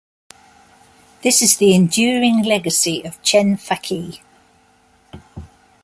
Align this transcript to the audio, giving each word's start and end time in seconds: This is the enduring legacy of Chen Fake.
This 1.21 1.43
is 1.43 1.57
the 1.57 1.75
enduring 1.75 2.41
legacy 2.41 3.05
of 3.05 3.21
Chen 3.21 3.55
Fake. 3.55 4.23